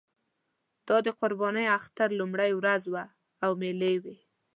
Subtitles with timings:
[0.87, 3.05] دا د قربانۍ اختر لومړۍ ورځ وه
[3.43, 4.15] او مېلې وې.